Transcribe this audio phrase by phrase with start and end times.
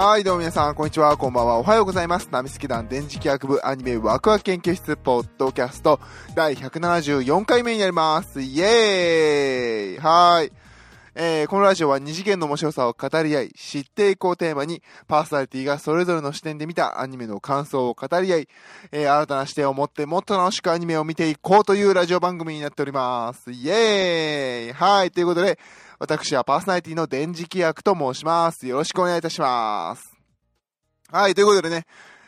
[0.00, 2.28] はい、どうも皆さん、こんにちは、こんばんは、おはようございます。
[2.30, 5.98] ナミスケ団電磁気学部アニメワクワク研究室ポッドキャスト
[6.36, 8.40] 第174回目になります。
[8.40, 10.52] イエーイはい。
[11.16, 18.48] えー、このラジオは二次元の面白さを語り合い、知っていこうテーマに、パーソナリティがそれぞれの視点で見たアニメの感想を語り合い、
[18.92, 23.50] えー、新たな視点を持ってもっと楽しくアニメを見ていこうというラジオ番組になっております。
[23.50, 25.58] イエーイはい、ということで、
[26.00, 28.68] 私はパーソナリティの電磁気役と申します。
[28.68, 30.16] よろしくお願いいたします。
[31.10, 31.86] はい、ということでね、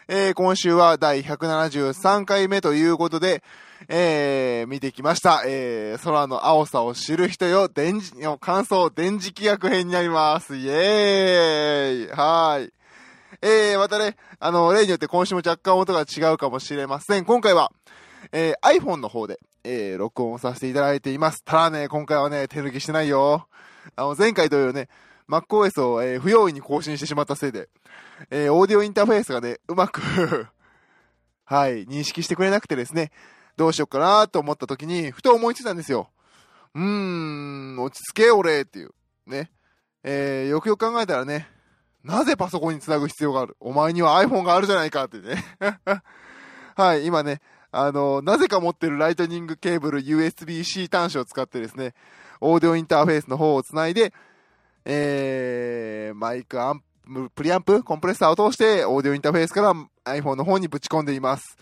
[0.09, 3.45] えー、今週は第173回目ということで、
[3.89, 5.45] えー、見てきました。
[5.47, 10.57] えー、空の青さを知る人よ、電磁、の感想、電磁気役編になります。
[10.57, 12.73] イエーイはーい。
[13.41, 17.25] えー、またね、あの、例によって今週も若干音が違うかもしれません。
[17.25, 17.71] 今回は、
[18.33, 21.45] えー、iPhone の方で、えー、録音をさせていただいています。
[21.45, 23.47] ただね、今回はね、手抜きしてないよ。
[23.97, 24.89] あの、前回同様ね、
[25.29, 27.69] MacOS を、えー、不用意に更新してしまったせいで、
[28.31, 30.01] えー、オーディオインターフェースがね、うまく
[31.45, 33.11] はい、認識してくれなくてですね、
[33.57, 36.11] どうしようかなと思った時に、ふと思いついたんですよ。
[36.75, 38.91] うーん、落ち着け、俺っていう。
[39.27, 39.51] ね。
[40.03, 41.49] えー、よくよく考えたらね、
[42.03, 43.57] なぜパソコンにつなぐ必要がある？
[43.61, 45.45] お前には iPhone があるじゃないかってね。
[46.77, 47.41] はい、今ね、
[47.73, 51.95] あの、なぜか持ってるライトニングケーブル USB-C 端子を使ってですね、
[52.41, 54.13] オーディオインターフェースの方をつないで、
[54.85, 61.57] えー、マイクアンプ、プリアンプ、コンプレッサーを通して、オーディオインターフェースから iPhone の方にぶち込んでいます。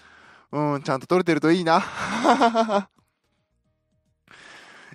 [0.50, 1.82] うん、ちゃんと録れてるといいな。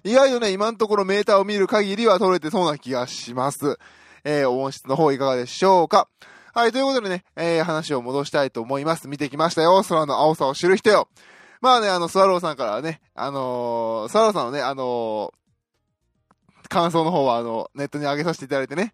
[0.03, 3.78] 意外とね、今のところメーターを見る限りは録れてそうな気がします。
[4.23, 6.08] えー、音質の方いかがでしょうか
[6.56, 9.08] はい、ということでね、えー、話を戻したいと思います。
[9.08, 9.82] 見てきましたよ。
[9.82, 11.08] 空の青さを知る人よ。
[11.62, 18.94] まあね、あの、スワローさんからね、あのー、スワローさんのね、あのー、感想の方は、あの、ネットに上げさせていただいてね、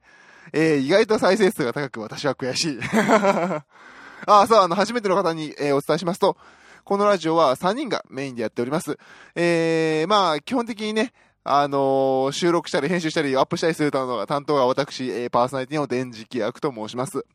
[0.54, 2.80] えー、意外と再生数が高く私は悔しい。
[4.26, 6.38] あ、そう、あの、初めての方に、えー、お伝えしますと、
[6.86, 8.98] このラジオは3人がメインでやっております。
[9.36, 11.12] えー、まあ、基本的にね、
[11.44, 17.26] あのー、収録したり編集したりアップしたりするのが担当が私、えー、パーソナリティの電磁気役と申します。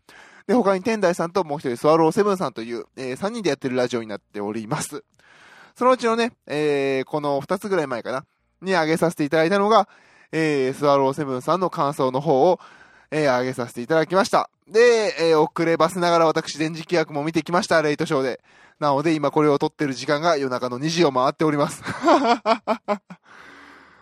[0.47, 5.05] で、他に天台さんともう一人スワローセブンさんという、えー、3人でやってるラジオになっております。
[5.75, 8.25] そのうちのね、えー、この2つぐらい前かな、
[8.61, 9.89] に上げさせていただいたのが、
[10.33, 12.61] えー、スワローセブンさんの感想の方を、
[13.11, 14.51] えー、上げさせていただきました。
[14.69, 18.41] で、えー、遅ればせながら私、電磁気役も見てきました、レイトショーで。
[18.81, 21.83] なので、今これを撮ってる時間が夜中の2時を回っております。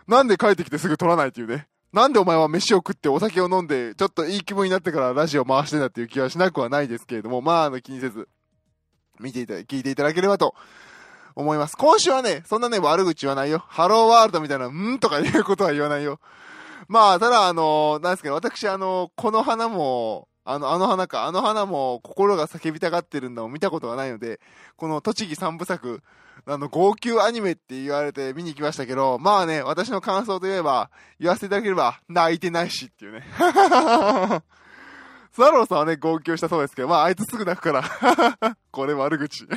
[0.07, 1.67] なんで帰ってきてすぐ撮らないっていうね。
[1.93, 8.27] なんでお前は飯を食ってお酒を飲んで、ちょっといい気分になってからラジオ回してんだっていう気はしなくはないですけれども、まあ、あの、気にせず、
[9.19, 10.55] 見ていただ、聞いていただければと
[11.35, 11.77] 思います。
[11.77, 13.63] 今週はね、そんなね、悪口言わないよ。
[13.67, 16.19] ハローワールドみたいな、んとかいうことは言わないよ。
[16.87, 24.41] まあ、ただ、あの、なんですけど、私、あの、この花も、あの、あの花か、あの花も心が叫びたがってるんだを見たことがないので、
[24.75, 26.01] この栃木三部作、
[26.45, 30.89] あの、号泣アニメって言われて見に行きましたけど、まあね、私の感想といえば、
[31.19, 33.23] 言わせていただければ、泣いてないしっていうね。
[35.31, 38.57] スワローさんはね、号泣したそうですけど、まあ、あいつすぐ泣くから。
[38.71, 39.47] これ悪口。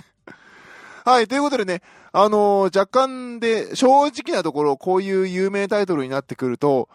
[1.04, 1.82] はい、ということでね、
[2.12, 6.88] あのー、若干で、正直なところ、こういう有名タイトルになってくると、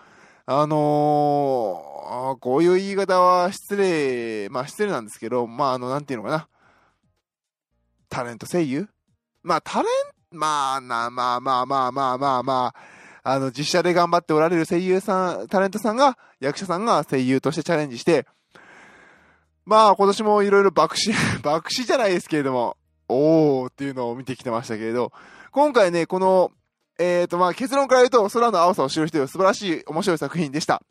[0.46, 6.48] あのー、こういう言い方は失礼、まあ失礼なんですけど、まああの、なんていうのかな。
[8.10, 8.90] タレント声優
[9.44, 9.90] まあタレ
[10.34, 12.76] ン、まあな、まあまあまあまあまあまあ、
[13.24, 18.26] あの、実写で頑張っておられる声優さん、タレントさんが、役者さんが声優としてチャレンジして、
[19.66, 21.12] まあ今年もいろいろ爆死、
[21.44, 25.12] 爆死じゃないですけれども、おーっていうのを見てきてましたけれど、
[25.52, 26.52] 今回ね、この、
[27.00, 30.84] えっ、ー、と、まあ、結論から言うと、空の青さを知る人よ、素晴らしい、面白い作品でした。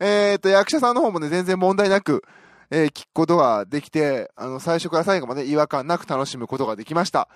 [0.00, 2.22] えっ、ー、と、役者さんの方もね、全然問題なく、
[2.70, 7.28] えー、聞くことができて、あの、最初から最後まで違和感なく楽しむことができました。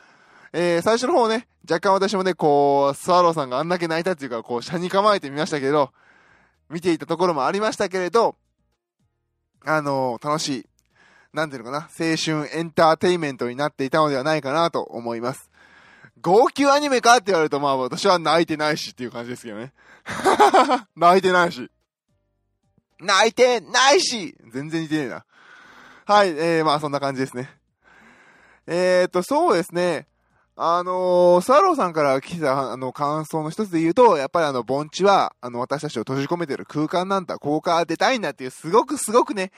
[0.52, 5.92] えー、最初の方ね、若干私もね、こう、スワローさんがあんだけ泣いたっていうか、こう、車に構えてみましたけど、
[6.68, 8.36] 見ていたところもありましたけれど、
[9.64, 10.66] あのー、楽しい、
[11.32, 15.50] なんていうのかな、青春エンターテイメントになっていたのではないかなと思います。
[16.20, 19.72] 号泣アニメかって言われると、まあ私は泣いてないしっていう感じですけどね。
[20.96, 21.70] 泣いてないし。
[22.98, 25.24] 泣いてないし全然似てねえな。
[26.04, 27.50] はい、えー、まあそんな感じですね。
[28.66, 30.06] えーと、そうですね。
[30.62, 39.52] あのー、スワローさんから来た、あの、感想の一つで言うと、やっぱりあの、盆地は、あの、私たちを閉じ込めてる空間なんだ、ここから出たいんだっていう、すごくすごくね、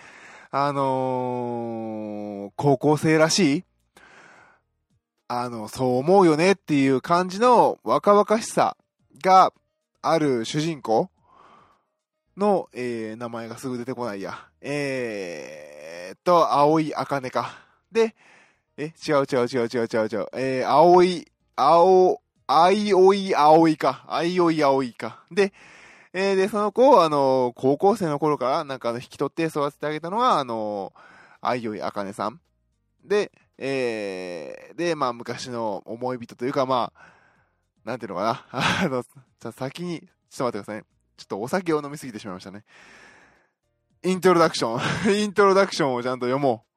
[0.52, 3.64] あのー、高校生らしい、
[5.26, 8.76] あの、そう思うよねっていう感じの若々しさ
[9.24, 9.52] が
[10.02, 11.10] ある主人公
[12.36, 14.38] の、えー、名前がすぐ出てこないや。
[14.60, 17.58] えーっと、青い茜か。
[17.90, 18.14] で、
[18.76, 20.26] え、違う違う違う違う違う違う。
[20.34, 24.04] えー、青い、青、あいおい青いか。
[24.08, 25.24] あいおい青いか。
[25.30, 25.52] で、
[26.14, 30.92] えー、で、その子を、あの、高校生の頃から、なんか、引き取って育ててあげたのは、あの、
[31.40, 32.40] あいおいあかねさん。
[33.04, 37.12] で、えー、で、まあ、昔の思い人というか、まあ、
[37.84, 38.46] なんていうのかな。
[38.84, 40.84] あの、じゃ先に、ちょっと待ってくださいね。
[41.16, 42.64] ちょっとお酒を飲みすぎてしまいましたね。
[44.02, 45.14] イントロダクション。
[45.16, 46.71] イントロダクションをちゃんと読もう。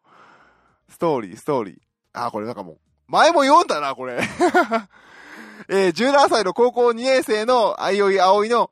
[0.90, 1.76] ストーリー、ストーリー。
[2.14, 2.78] あ、これなんかもう、
[3.08, 4.20] 前も読んだな、これ。
[5.68, 8.72] えー、17歳の高校2年生のあいおいあおいの、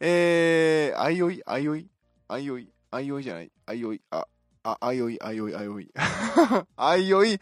[0.00, 1.88] えー、あいおい、あいおい、
[2.28, 4.26] あいおい、あいおいじゃない、あいおい、あ、
[4.62, 5.90] あ、あいおい、あいおい、あいおい。
[6.76, 7.40] あいおい、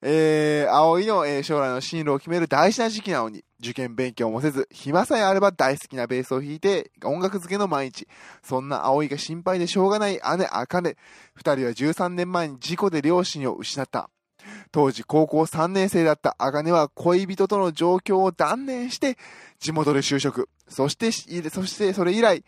[0.00, 8.06] えー、葵の、えー、将来の進路を決める大事な時期なのに、受験勉強もせず、暇さえあれば大好きなベースを弾いて、音楽漬けの毎日。
[8.42, 10.96] そんな葵が心配でしょうがない姉、茜。
[11.34, 14.08] 二人は13年前に事故で両親を失った。
[14.70, 19.18] 当時高校3年生だった茜は恋人との状況を断念して、
[19.58, 20.48] 地元で就職。
[20.68, 22.44] そして、そしてそれ以来、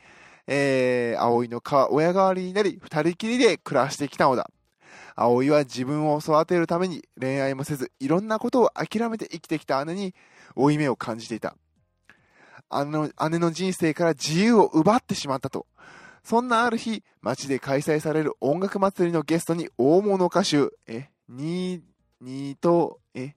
[0.46, 1.60] えー、葵の
[1.90, 4.48] 親代わりになり、二人きりで暮らしてきたのだ。
[5.20, 10.14] 葵は自分を育てるために恋愛もせず、いろんなことを諦めて生きてきた姉に
[10.54, 11.56] 負い目を感じていた。
[12.72, 15.66] 姉の姉の人生から自由を奪ってしまったと。
[16.24, 21.82] そんなある日、街で開催される音楽祭りのゲストに大物歌手、え、に、
[22.22, 23.34] にと、え、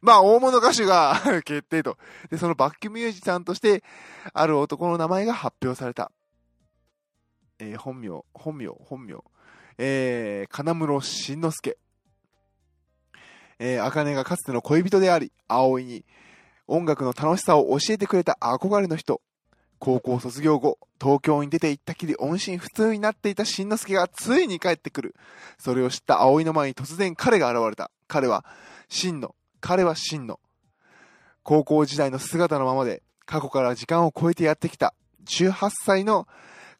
[0.00, 1.98] まあ、大物歌手が 決定と。
[2.30, 3.84] で、そのバックミュージシャンとして、
[4.32, 6.10] ある男の名前が発表された。
[7.60, 9.22] えー、本名、本名、本名。
[9.78, 11.78] えー、金室慎之介。
[13.58, 16.04] えー、茜がかつての恋人であり、葵に
[16.66, 19.20] 音楽の楽しさを教えてくれた憧れの人。
[19.78, 25.14] 高校卒業後、東京に出て行ったきり音信不通になっていた慎之介がついに帰ってくる。
[25.58, 27.90] それを知った葵の前に突然彼が現れた。
[28.06, 28.44] 彼は、
[28.88, 30.38] 真の、彼は真の。
[31.42, 36.28] 高校時代の姿のままで、過去から時間を超えてやってきた、18歳の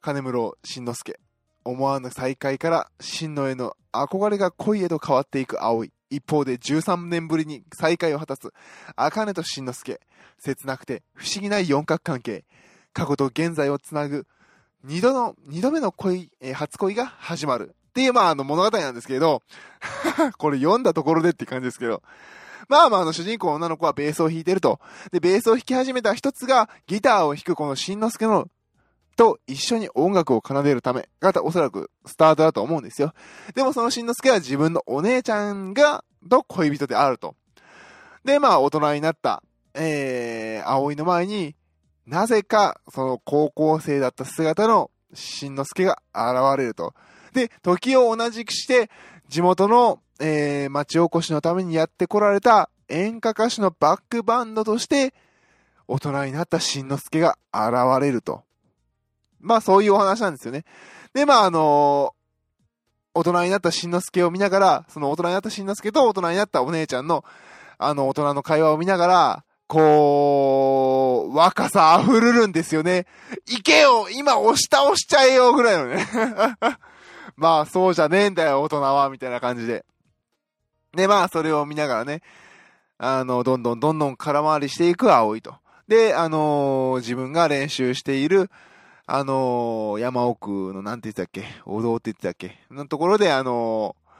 [0.00, 1.18] 金室慎之介。
[1.64, 5.92] 思わぬ再会から真のへの憧れが恋へと変わっていく葵。
[6.10, 8.50] 一方で13年ぶりに再会を果たす
[8.96, 10.00] 茜と慎之介。
[10.38, 12.44] 切なくて不思議な四角関係。
[12.92, 14.26] 過去と現在をつなぐ
[14.84, 17.74] 二度の、二度目の恋、えー、初恋が始まる。
[17.90, 19.42] っていう、まあ、あの物語なんですけど、
[20.38, 22.02] これ読んだところでって感じですけど、
[22.68, 24.80] まあまあ、あの、主人公女の子はベースを弾いてると。
[25.12, 28.48] で、ベースを弾き始めた一つが、ギターを弾くこの慎之介の
[29.16, 33.12] と一緒に音楽を奏でるためがおそらくスタートだと思うんですよ。
[33.54, 37.34] でもそのしんのすけは自分のお姉ちゃんが、と恋人であると。
[38.24, 39.42] で、まあ大人になった、
[39.74, 41.54] えー、葵の前に、
[42.06, 46.94] なぜかその高校生だった姿のしんのすけが現れると。
[47.32, 48.90] で、時を同じくして、
[49.28, 55.14] 地元の、えー、町おこしのためにやってこられた演歌歌手のバックバンドとして、
[55.88, 58.44] 大人になったしんのすけが現れると。
[59.42, 60.64] まあそういうお話なんですよね。
[61.12, 62.14] で、まああの、
[63.14, 67.24] 大人になったしんのすけを見ながら、その大人になったしんのすけと大人になったお姉ちゃんの、
[67.78, 73.06] あの、大人の会話を見ながら、こう、若さ溢れるんですよね。
[73.46, 76.06] 行けよ今押し倒しちゃえよぐらいのね。
[77.36, 79.84] まあ、そうじゃねえんだよ、大人は、みたいな感じで。
[80.94, 82.22] で、まあ、それを見ながらね、
[82.98, 85.54] あの、どんどんどんどん空回りしていく葵と。
[85.88, 88.50] で、あのー、自分が練習している、
[89.14, 91.44] あのー、山奥の、なんて言ってたっけ？
[91.66, 92.58] お堂って言ってたっけ？
[92.70, 94.12] のところで、あのー、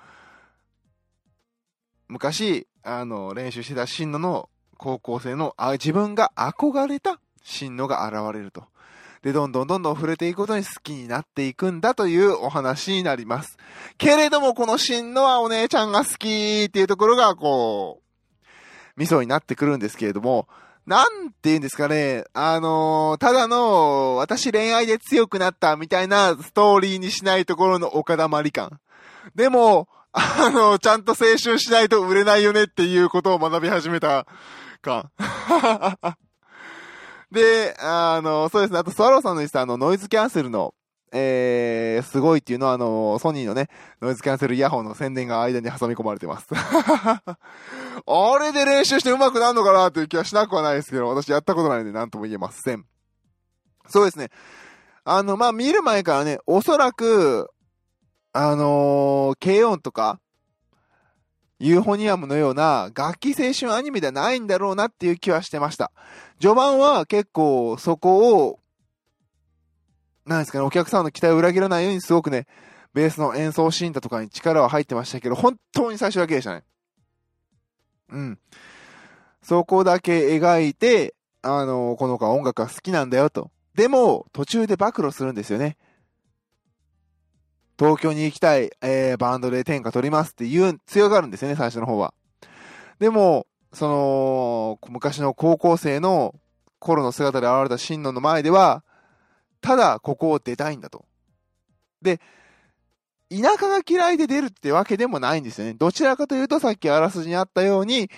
[2.08, 8.64] 昔、あの練習してた進野の高校生の、あ、自分が憧れた進野が現れると。
[9.22, 13.56] で、どんどんどんどん触れていくことに好きになっていくんだというお話になります。
[13.96, 20.48] けれども、この進野はお姉ちゃんが好きっていうところが、こう、味噌になってくるんですけれども、
[20.86, 28.80] なんて言うんですかね、あのー、ただの、私恋愛で強くなったみたいなストーリーにしないところの岡田まり感。
[29.36, 34.26] でも、あのー、ちゃんと青春しないと売れないよねっていうことを学び始めた
[34.80, 35.10] 感。
[37.30, 40.74] で、あのー、そうですね、あとスワローさんの言ってたあの、ノイズキャンセルの、
[41.14, 43.68] えー、すごいっていうのは、あの、ソニーのね、
[44.00, 46.46] ノイズキャンセルイヤホンの宣伝が間に挟み込まれてます。
[46.54, 52.84] あれで練習して上手くなるのかなという気はしなくはないですけど、私やったことないので何とも言えません。
[53.88, 54.30] そうですね。
[55.04, 57.50] あの、まあ、見る前からね、おそらく、
[58.32, 60.18] あのー、軽音とか、
[61.58, 65.92] ユーフォニアムのような楽器青春アニメではないんだろうなっていう気はしてました。
[66.40, 68.58] 序盤は結構そこを
[70.26, 72.46] なんですかね、お客さんの期待を裏切らないようにすごくね、
[72.94, 76.64] ベースの演奏シーンだとかに力は入ってましたけど、本当に最初だけでしたね。
[78.10, 78.38] うん。
[79.42, 83.50] そこだけ描いて、あの、この子は音楽が好きなんだよと。
[83.74, 85.76] でも、途中で暴露するんですよね。
[87.78, 92.14] 東京に行きたい、えー、バンドで天下取りますって言う、強がるんですよね、最初の方は。
[93.00, 96.34] でも、その、昔の高校生の
[96.78, 98.84] 頃の姿で現れた真野の前では、
[99.62, 101.06] ただここを出たいんだと。
[102.02, 102.20] で、
[103.30, 105.72] 田舎が嫌いで出るってわけでもないんですよね。
[105.72, 108.10] どちらかというと、さっきあらすじにあったように、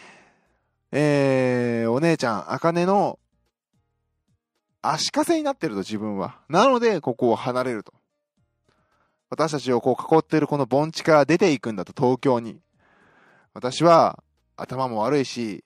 [0.90, 3.20] えー、お姉ちゃん、あかねの
[4.82, 6.40] 足かせになってると自分は。
[6.48, 7.92] なので、ここを離れると。
[9.30, 12.60] 私たちをこう囲っているこの盆地から出ていくんだと、東京に。
[13.52, 14.22] 私は
[14.56, 15.64] 頭も悪いし、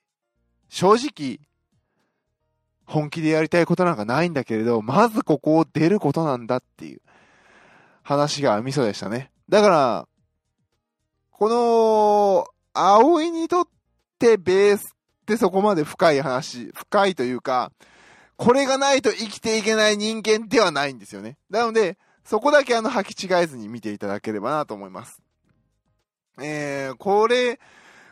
[0.69, 1.39] 正直、
[2.89, 7.01] 本気でやりたいことなんかないんだけれど、まずここを出ることなんだっていう
[8.01, 9.31] 話がミソでしたね。
[9.47, 10.07] だから、
[11.29, 13.67] この、葵にとっ
[14.17, 17.71] てベースってそこまで深い話、深いというか、
[18.37, 21.37] これがないと生きていけない人間ではないんですよね。
[21.51, 25.21] なので、そこだけあの履き違えずに見ていただければなと思います。
[26.41, 27.59] えー、これ、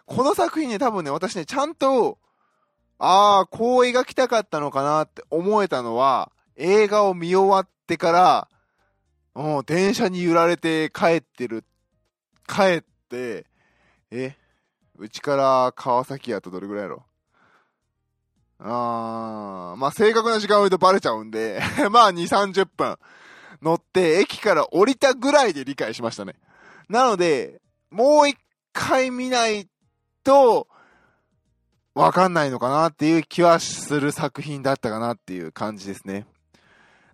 [0.05, 2.19] この作品ね、多分ね、私ね、ちゃんと、
[2.99, 8.47] ああ、こう描きたかったのかなって思えたのは、映画を見終わってから、
[9.35, 11.63] もう電車に揺られて帰ってる、
[12.47, 13.45] 帰って、
[14.09, 14.35] え、
[14.97, 17.03] うちから川崎やとどれぐらいやろ？
[18.59, 21.61] あー、まあ正確な時間を言うとバレちゃうんで
[21.91, 22.97] まあ2、30分
[23.61, 26.33] 乗って駅から降りたぐらいで理解しましたね。
[26.89, 27.61] なので、
[27.91, 28.37] もう一
[28.73, 29.67] 回見ない
[30.23, 30.67] と、
[31.97, 36.27] わかんないのかなっていう気はする作品だったかなっていう感じですね。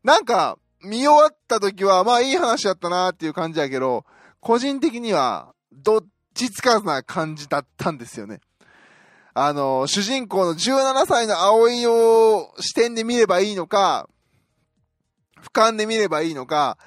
[0.04, 4.04] なんか、見終わった時は、まあいい話だったなっていう感じやけど、
[4.42, 8.42] 個人的には、どっちつかずな感じだったんですよね。
[9.34, 14.10] あの、主人公の17歳の葵を視点で見ればいいのか、
[15.42, 16.78] 俯瞰で見ればいいのか、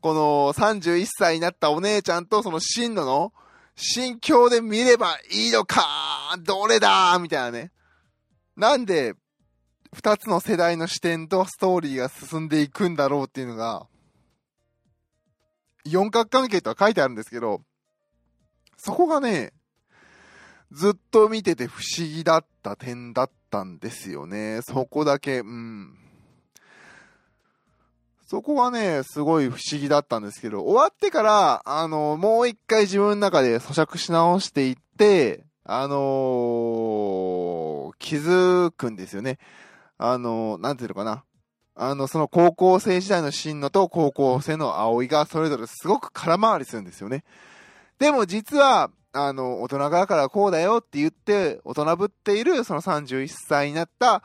[0.00, 3.32] この31歳になったお姉ちゃんとその真野の
[3.76, 5.84] 心境で見ればいいのか、
[6.38, 7.72] どれだみたいなね。
[8.56, 9.14] なんで、
[9.92, 13.86] 二つの世代の視点とストーリーが進んでいくんだろうっていうのが、
[15.84, 17.62] 四角関係とは書いてあるんですけど、
[18.76, 19.52] そこがね、
[20.72, 24.60] ずっと見てて不思議だった点だったんですよね。
[24.62, 25.96] そこだけ、うん。
[28.26, 39.38] そこはね、すごい不思議だったんですけど、終わってから、あの、もう一回自分の中で咀嚼し直していって、あのー、気づくんですよね。
[39.98, 41.24] あのー、なんていうのかな。
[41.74, 47.24] あの、その高校生時代の進野と高校生の葵がそれぞれすごく空回りするんですよね。
[47.98, 54.22] でも実は、あの、大人側からこうだよって言って、大人ぶっているその31歳になった、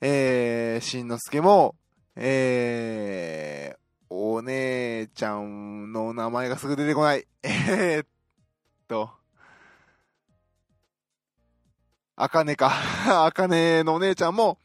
[0.00, 1.74] えー、しんのすけも、
[2.16, 3.78] えー、
[4.08, 7.26] お姉ちゃんの名前がすぐ出てこない。
[7.42, 8.06] えー、っ
[8.88, 9.17] と、
[12.20, 12.72] あかねか。
[13.26, 14.58] あかねのお姉ちゃんも、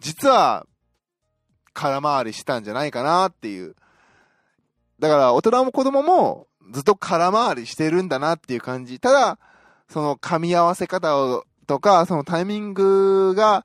[0.00, 0.66] 実は、
[1.72, 3.74] 空回りしたんじゃないかなっていう。
[5.00, 9.00] だから、大人も子供も、ずっと空回りしてるんだなっていう感じ。
[9.00, 9.38] ただ、
[9.88, 13.64] その噛み合わせ方をとか、そのタイミングが、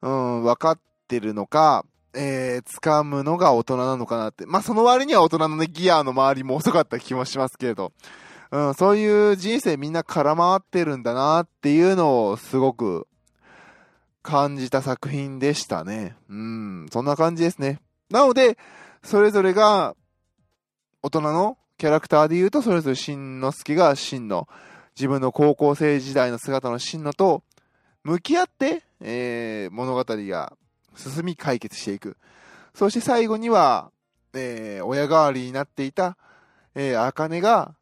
[0.00, 1.84] うん、分かってるのか、
[2.14, 4.46] えー、掴むのが大人なのかなって。
[4.46, 7.92] まあ、その割には大人のね、ギアの周りも遅かった気もしますけれど。
[8.50, 13.06] うん、そういう人生みんな空回ってるんだなっていうのをすごく
[14.22, 16.16] 感じた作品でしたね。
[16.28, 17.80] うん、そんな感じですね。
[18.10, 18.58] なので、
[19.02, 19.94] それぞれが
[21.02, 24.48] 大人のキャラクターで言うと、それぞれしんのすけがしんの、
[24.96, 27.44] 自分の高校生時代の姿のしんのと、
[28.02, 30.56] 向き合って、えー、物語が
[30.96, 32.16] 進み解決していく。
[32.74, 33.92] そして最後には、
[34.34, 36.16] えー、親代わりになっていた、
[36.74, 37.75] えー、あかねが、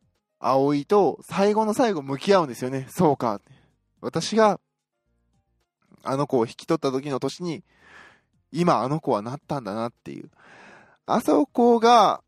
[0.45, 2.87] 葵と最後の最後向き合うんですよね。
[2.91, 3.41] そうか。
[4.03, 4.61] 私が、
[6.03, 7.65] あの子を引き取った時の年に、
[8.53, 10.31] 今あの子はなったんだなっていう。
[11.07, 12.23] あそこが、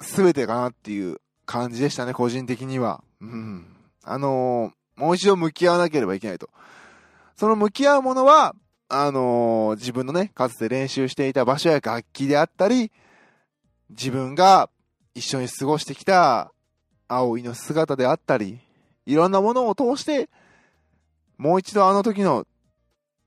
[0.00, 3.04] 全てかなっていう感じでしたね、個人的には。
[3.20, 3.66] うん。
[4.02, 6.48] あのー、もう一度向き合わなければいけないと。
[7.36, 8.54] その向き合うものは、
[8.88, 12.90] あのー、自分のね、かつて練習していた場所や楽器であったり、
[13.90, 14.70] 自分が
[15.14, 16.52] 一緒に過ごしてきた
[17.10, 18.60] 葵の姿であったり、
[19.04, 20.30] いろんなものを通して、
[21.36, 22.46] もう一度あの時の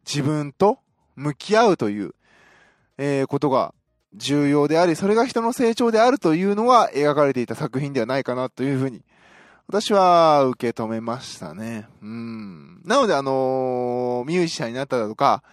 [0.05, 0.79] 自分と
[1.15, 2.15] 向き合うという、
[2.97, 3.73] えー、ことが
[4.13, 9.03] 重要であり、それが人の成長であるというのが描かれていた作品ではないかなというふうに、
[9.67, 11.87] 私は受け止めましたね。
[12.01, 12.81] うん。
[12.85, 15.43] なので、あのー、ミュージシャンになっただとか、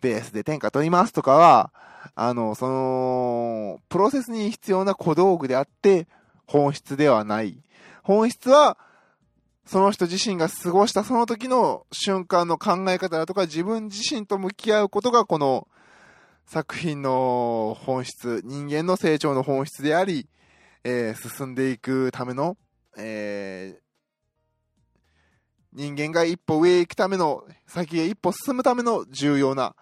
[0.00, 1.72] ベースで天下取りますとかは、
[2.14, 6.06] あの、その、プロセスに必要な小道具であって、
[6.46, 7.62] 本質ではない。
[8.02, 8.78] 本質は、
[9.66, 15.68] その人自身が過ごしたその時の瞬間の考え方だとか、自分自身と向き合うことが、この
[16.46, 20.28] 作品の本質、人間の成長の本質であり、
[20.84, 22.58] えー、進んでいくための、
[22.98, 23.84] えー、
[25.72, 29.74] 人間が一歩上へ行くための、先へ一歩進むための重要な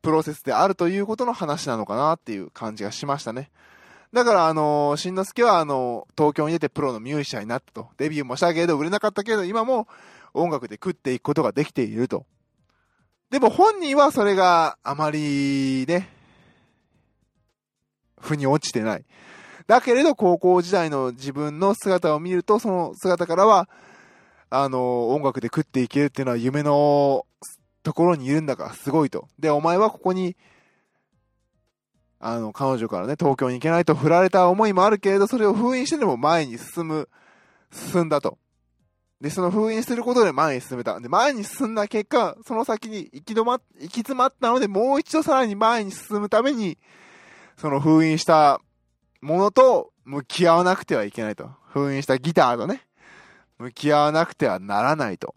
[0.00, 3.50] プロセスであるということの話なのかなっていう感じがしましたね。
[4.12, 7.88] だから、あのー、しんのすけは、あのー、東京に出てプロのミュージシャンになったと。
[7.98, 9.86] デビューもしたけど、売れなかったけど、今も
[10.32, 12.24] 音楽で食っていくことができていると。
[13.30, 16.08] でも本人はそれがあまりね、
[18.18, 19.04] 腑に落ちてない。
[19.66, 23.68] だけれど高校時代の自分の姿を見ると、その姿からは、
[24.48, 27.26] あの、音楽で食っていけるっていうのは夢の
[27.82, 29.28] ところにいるんだからすごいと。
[29.38, 30.36] で、お前はここに、
[32.20, 37.08] あの、彼女からね、東京に行けないと振られた思いもあるけれど、それを封印してでも前に進む、
[37.72, 38.38] 進んだと。
[39.20, 40.98] で、その封印することで前に進めた。
[41.00, 46.78] で、前に進んだ結果、その先に行き止ま、行き詰まったので、もう一度さらに前に進むために、
[47.56, 48.60] その封印した
[49.20, 51.50] ものと向き合わなくてはいけないと。
[51.66, 52.86] 封印したギターとね、
[53.58, 55.34] 向き合わなくてはならないと。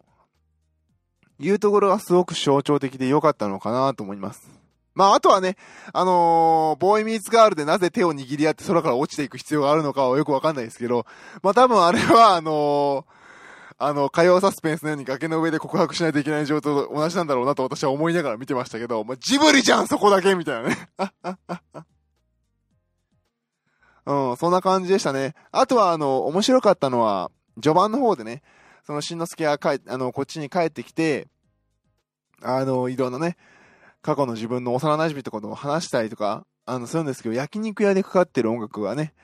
[1.38, 4.61] いうところがすごく象徴的で良かったのかなと思います。
[4.94, 5.56] まあ、あとはね、
[5.92, 11.06] あのー、ボーイミーツガールでなぜ手を握り合って空から落ちていく必要があるのかはよくわかんないですけど、
[11.42, 13.22] まあ多分あれは、あのー
[13.84, 20.76] あの、火曜サスペンスのように崖の上で告白しないといけない状態と同じなんだろうなと私は思いながら見てましたけど、まあ、ジブリじゃんそこだけみたいなね。
[24.06, 25.34] うん、そんな感じでしたね。
[25.50, 28.42] あとは、あの、面白かったのは、序盤の方でね、
[28.86, 31.26] そのしんのすけが帰あの、こっちに帰ってきて、
[32.40, 33.36] あの、いろんなね、
[34.02, 39.14] 過去の自分の幼馴染とかと話したりとか、あの、するんですけど、焼肉屋でかかってる音楽はね、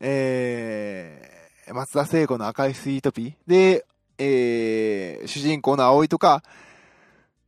[0.00, 3.34] えー、松田聖子の赤いスイートピー。
[3.46, 3.86] で、
[4.18, 6.42] えー、主人公の葵とか、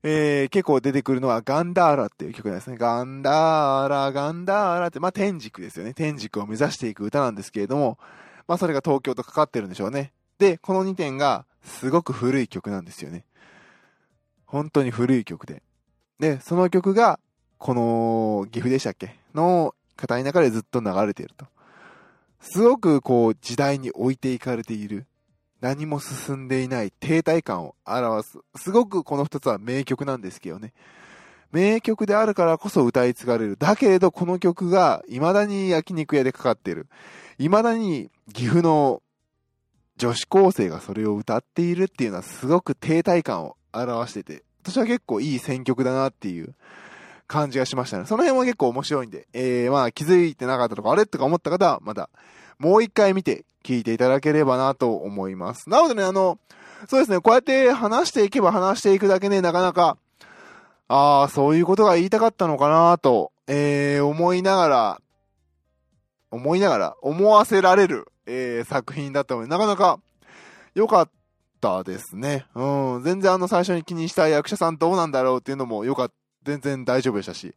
[0.02, 2.76] えー、結構出てくるのはガンダーラっていう曲ですね。
[2.76, 5.92] ガンダーラ、ガンダーラって、まあ、天竺ですよね。
[5.92, 7.98] 天竺を目指していく歌なんですけれども、
[8.46, 10.12] まあ、それが東京とかかってるんでしょうね。
[10.38, 13.24] で、この2点がすごく古い曲なんですよね。
[14.46, 15.62] 本当に古い曲で。
[16.18, 17.20] で、その曲が、
[17.58, 19.16] この岐阜でしたっけ？
[19.34, 21.46] の語り中でずっと流れていると。
[22.40, 25.06] すごくこう時代に置いていかれている。
[25.60, 28.38] 何も進んでいない停滞感を表す。
[28.54, 30.72] すごくこの二つは名曲なんですけどね。
[31.50, 33.56] 名曲であるからこそ歌い継がれる。
[33.56, 36.86] だけれどこの曲が未だに焼肉屋でかかっている。
[37.38, 39.02] 未だに岐阜の
[39.96, 46.54] 女子高生がそれを歌っているっていうのはすごく停滞感を表してて、私は結構いい選曲だなっていう
[47.26, 48.06] 感じがしましたね。
[48.06, 52.10] その辺は結構面白いんで、えー、まあ気づいてなかったとか、あれとか思った方は、また、
[52.58, 55.68] もう一回見て聞いていただければなと思います。
[55.70, 56.38] なのでね、あの、
[56.88, 59.98] そうですね、こうやって話していけば話していくだけね、なかなか、
[60.88, 65.00] ああ、そういうことが言いたかったのかなと、えー、思いながら、
[66.30, 70.00] 思いながら、思わせられる、えー、作品だったので、なかなか
[70.74, 71.10] 良かっ
[71.60, 72.46] たですね。
[72.54, 73.02] うん。
[73.02, 77.54] 全然あの最初に気にした役者さんどうなんだろうっていうのも良かった全然大丈夫でしたし。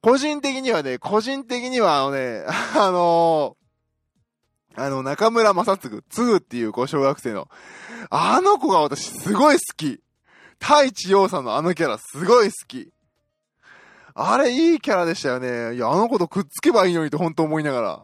[0.00, 2.44] 個人的にはね、個人的にはあのね、
[2.76, 7.48] あのー、あの、中村正嗣、つぐっていうこう小学生の、
[8.08, 10.00] あの子が私すごい好き。
[10.58, 12.90] 太一洋さんのあのキャラすごい好き。
[14.14, 15.74] あれいいキャラでしたよね。
[15.74, 18.02] いや、あの子とくっつけばいいのにと本当思いながら。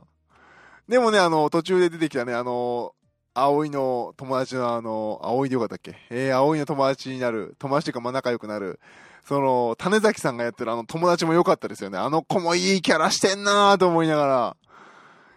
[0.88, 2.94] でもね、あの、途中で出てきたね、あの、
[3.34, 5.96] 葵の友達のあの、葵でよかったっけ？
[6.10, 8.80] えー、葵の友達になる、友達というかまあ仲良くなる、
[9.26, 11.98] その、種崎さんがやってるあの友達も良かったですよね。
[11.98, 14.56] あの子もいいキャラしてんなーと思いながら。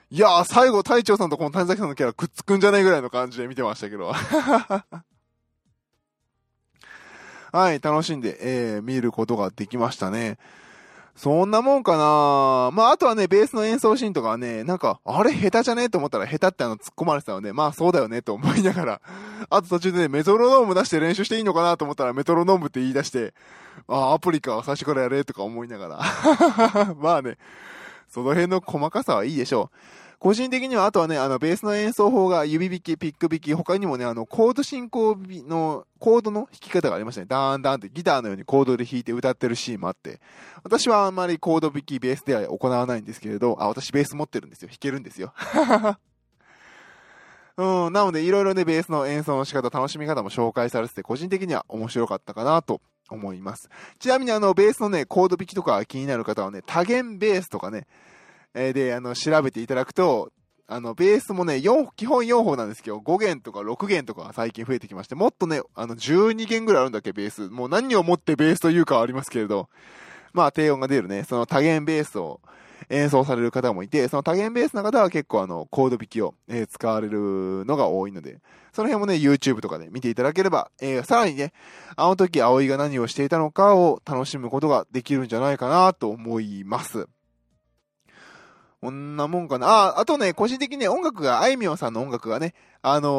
[0.10, 4.12] いやー、最後、隊長さんとこの種崎さんのキャラくっつくんじゃないぐらいの感じで見てましたけど。
[7.54, 10.38] はい、楽しんで、えー、見ることができましたね。
[11.16, 12.72] そんなもんかな。
[12.74, 15.84] まあ、あとはね、ベースの演奏シーンとかはね、なんか、あれ下手じゃね？
[15.84, 18.22] えと思ったら下手ってあの突っ込まれてたので、まあそうだよね？
[18.22, 19.02] と思いながら、
[19.50, 21.78] あと途中でね、メトロノーム出して練習していいのかな？
[21.78, 23.34] と思ったらメトロノームって言い出して、
[23.88, 25.24] ああ、アプリか、最初からやれ？
[25.26, 26.00] とか思いながら。
[26.98, 27.38] まあね、
[28.10, 29.78] その辺の細かさはいいでしょう。
[30.22, 37.28] 個人的には、あとはね、あの、ベースの演奏法が指弾き、ピック弾き、他にもね、あの、コード進行の、コードの弾き方がありましたね。
[37.28, 40.22] ダーンダーンってギターのようにコードで弾いて歌ってるシーンもあって、
[40.64, 44.70] 私はあんまりコード弾き、ベースでは行わないんですけれど、あ、私ベース持ってるんですよ。
[44.70, 45.34] 弾けるんですよ。
[47.58, 52.80] うん、なので、いろいろね、ベースの演奏の仕方、楽しみ方も紹介されてて、個人的には面白かったかなと
[53.10, 53.72] 思います。
[53.98, 57.88] ちなみにあの、ベースのね、コード弾きとか気になる方はね、多弦ベースとかね、
[58.54, 60.32] え、で、あの、調べていただくと、
[60.68, 67.50] あの、ベースもね、4、基本4本なんですけど、5弦とか6弦とか最近増えてきまして、もっとね、あの、12弦ぐらいあるんだっけ、ベース。
[67.50, 69.70] もう何をもってベースというかはありますけれど、
[70.34, 72.40] まあ、低音が出るね、その多弦ベースを
[72.90, 78.40] 演奏される方もいて、その多弦ベースの方は結構あの、コード弾きを、えー、使われるのが多いので、
[78.74, 81.52] その辺もね、YouTube とかで見ていただければ、えー、さらにね、
[81.98, 87.08] あの時葵が何をしていたのかを楽しむことができるんじゃないかなと思います。
[88.82, 89.68] こんなもんかな。
[89.68, 93.10] あ、あとね、個人的にね、音楽が、あいみょんさんの音楽がね、あの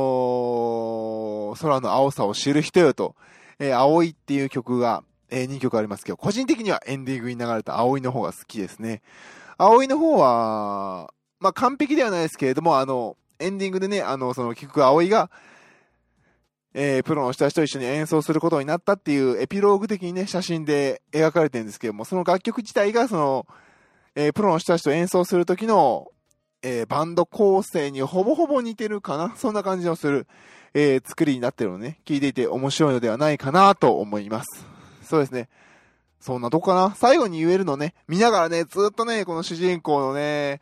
[1.55, 3.15] ー、空の青さを知る人よと、
[3.61, 9.03] えー、青いっていう曲が、えー、2曲ありますけど、個人的にはエンディングに流れた青いの方が好きですね。
[9.57, 15.31] 青いの方は、まあ、完璧ではないですけれども、あの、エンディングでね、あの、その、曲葵が、
[16.75, 23.47] えー、プロの人たちと一緒に演奏することになったっていうエピローグ的にね、写真で描かれてるんですけども、その楽曲自体が、その、
[24.15, 26.09] えー、プロの人たちと演奏するときの、
[26.63, 29.35] えー、バンド構成にほぼほぼ似てるかな？
[29.37, 30.27] そんな感じのする、
[30.75, 34.67] えー、作りになってるのね、聞いていて面白いのではないかなと思います。
[35.03, 35.49] そうですね。
[36.21, 36.95] そんなとこかな？
[36.95, 40.61] 最後に言えるのね、見ながらね、ずっとね、この主人公のね、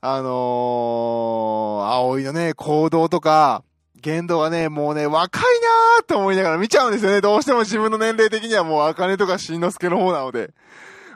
[0.00, 3.64] あのー、葵のね、行動とか、
[4.00, 7.22] 言動がね、もうね、若いなーと思いながら見ちゃうんですよね。
[7.22, 10.52] どうしても自分の年齢的にはもう、あかねとかしんのすけの方なので。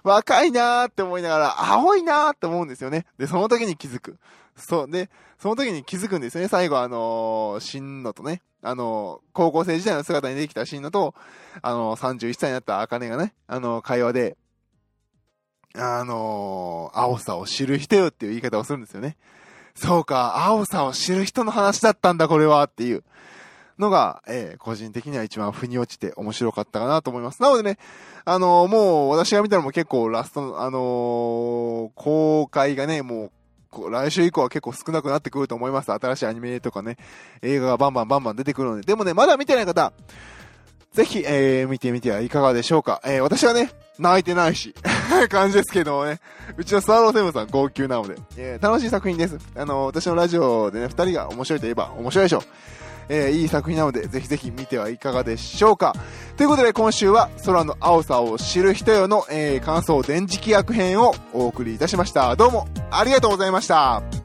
[0.02, 3.06] 若いなーって思いながら、青いなーって思うんですよね。
[3.18, 4.18] で、その時に気づく。
[4.56, 4.90] そう。
[4.90, 6.48] で、その時に気づくんですよね。
[6.48, 11.14] 最後、あのー、しんのとね、あのー、高校生時代の姿に出てきたしんのと、
[11.62, 14.36] あのー、31歳になったあかねがね、あのー、会話で、
[15.74, 19.16] あの青さを知る人よっていう言い方をするんですよね。
[19.74, 23.04] そうか、青さを知る人の話だったんだ、これはっていう。
[23.78, 27.40] のが、えー、個人的には一番腑に落ちて面白かったかなと思います。
[27.42, 27.78] なのでね、
[28.24, 35.92] あのー、もう私が見たのも結構ラスト、あのー、公開がね、もう、来週以降は結構少なくなってくると思います。
[35.92, 36.96] 新しいアニメとかね、
[37.42, 38.82] 映画がバンバンバンバン出てくるので。
[38.82, 39.92] でもね、まだ見てない方、
[40.92, 43.00] ぜひ、えー、見てみてはいかがでしょうか。
[43.04, 44.74] えー、私はね、泣いてないし、
[45.28, 46.20] 感じですけどね、
[46.56, 49.38] うちのスワローセブンさん号泣なので、えー、楽しい作品です。
[49.54, 52.42] あの私のラジオでね、二人が面白いといえば面白いでしょう。
[53.08, 55.94] えー、いい作品なので、ぜひぜひ見てはいかがでしょうか。
[56.36, 62.36] ということで、今週は空の青さを知る人よの、えー、感想電磁気役編をお送りいたしました。
[62.36, 64.17] どうもありがとうございました。